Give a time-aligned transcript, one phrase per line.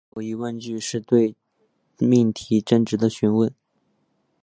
[0.01, 1.35] 是非疑问句是对
[1.99, 3.53] 命题真值的询问。